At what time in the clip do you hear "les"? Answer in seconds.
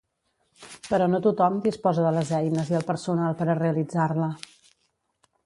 2.15-2.33